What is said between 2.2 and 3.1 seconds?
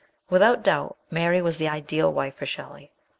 for Shelley.